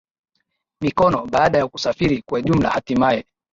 [0.81, 3.25] mikono Baada ya kusafiri kwa jumla hatimaye